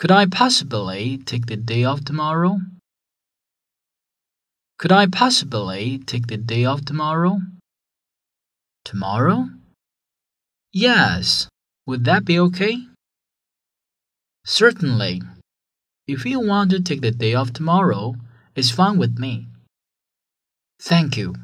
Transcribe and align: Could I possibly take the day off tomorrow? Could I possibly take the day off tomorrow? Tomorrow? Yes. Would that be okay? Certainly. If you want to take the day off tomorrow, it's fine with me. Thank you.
Could 0.00 0.10
I 0.10 0.24
possibly 0.24 1.18
take 1.18 1.44
the 1.44 1.58
day 1.58 1.84
off 1.84 2.02
tomorrow? 2.06 2.58
Could 4.78 4.92
I 4.92 5.04
possibly 5.06 5.98
take 5.98 6.28
the 6.28 6.38
day 6.38 6.64
off 6.64 6.86
tomorrow? 6.86 7.40
Tomorrow? 8.82 9.50
Yes. 10.72 11.48
Would 11.86 12.06
that 12.06 12.24
be 12.24 12.38
okay? 12.38 12.78
Certainly. 14.46 15.20
If 16.08 16.24
you 16.24 16.40
want 16.40 16.70
to 16.70 16.80
take 16.80 17.02
the 17.02 17.10
day 17.10 17.34
off 17.34 17.52
tomorrow, 17.52 18.14
it's 18.56 18.70
fine 18.70 18.96
with 18.96 19.18
me. 19.18 19.48
Thank 20.80 21.18
you. 21.18 21.34